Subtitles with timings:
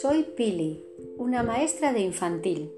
[0.00, 0.82] Soy Pili,
[1.18, 2.72] una maestra de infantil.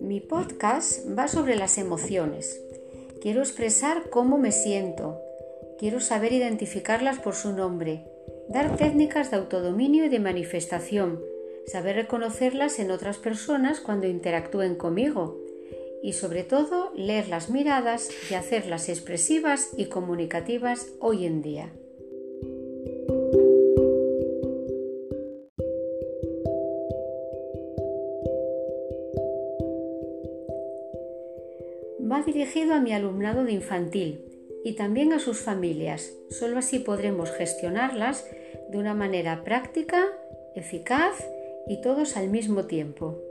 [0.00, 2.58] Mi podcast va sobre las emociones.
[3.20, 5.20] Quiero expresar cómo me siento.
[5.78, 8.06] Quiero saber identificarlas por su nombre,
[8.48, 11.20] dar técnicas de autodominio y de manifestación,
[11.66, 15.45] saber reconocerlas en otras personas cuando interactúen conmigo
[16.06, 21.72] y sobre todo leer las miradas y hacerlas expresivas y comunicativas hoy en día.
[32.00, 34.24] Va dirigido a mi alumnado de infantil
[34.62, 36.12] y también a sus familias.
[36.30, 38.30] Solo así podremos gestionarlas
[38.68, 40.04] de una manera práctica,
[40.54, 41.16] eficaz
[41.66, 43.25] y todos al mismo tiempo.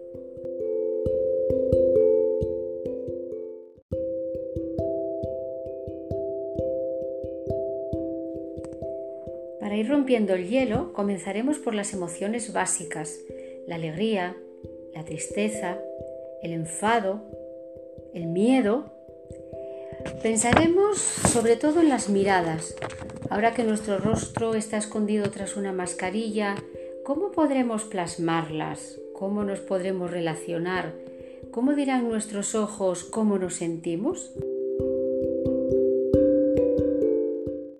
[9.65, 13.19] Para ir rompiendo el hielo, comenzaremos por las emociones básicas,
[13.65, 14.37] la alegría,
[14.93, 15.79] la tristeza,
[16.43, 17.23] el enfado,
[18.13, 18.93] el miedo.
[20.21, 22.75] Pensaremos sobre todo en las miradas.
[23.31, 26.53] Ahora que nuestro rostro está escondido tras una mascarilla,
[27.03, 28.99] ¿cómo podremos plasmarlas?
[29.15, 30.93] ¿Cómo nos podremos relacionar?
[31.49, 34.31] ¿Cómo dirán nuestros ojos cómo nos sentimos?